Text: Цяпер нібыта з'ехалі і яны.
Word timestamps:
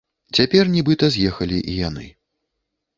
Цяпер 0.37 0.71
нібыта 0.77 1.11
з'ехалі 1.17 1.63
і 1.73 1.79
яны. 1.87 2.07